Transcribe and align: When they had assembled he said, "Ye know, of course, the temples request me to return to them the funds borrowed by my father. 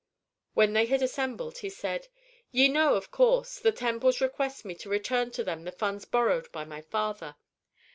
When 0.55 0.73
they 0.73 0.87
had 0.87 1.03
assembled 1.03 1.59
he 1.59 1.69
said, 1.69 2.07
"Ye 2.49 2.69
know, 2.69 2.95
of 2.95 3.11
course, 3.11 3.59
the 3.59 3.71
temples 3.71 4.19
request 4.19 4.65
me 4.65 4.73
to 4.73 4.89
return 4.89 5.29
to 5.33 5.43
them 5.43 5.63
the 5.63 5.71
funds 5.71 6.05
borrowed 6.05 6.51
by 6.51 6.65
my 6.65 6.81
father. 6.81 7.35